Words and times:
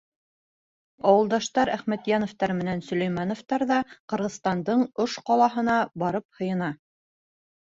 Ауылдаштар 1.09 1.71
Әхмәтйәновтар 1.73 2.53
менән 2.61 2.81
Сөләймәновтар 2.87 3.67
ҙа 3.73 3.77
Ҡырғыҙстандың 4.15 4.83
Ош 5.05 5.19
ҡалаһына 5.29 5.77
барып 6.07 6.41
һыйына. 6.43 6.73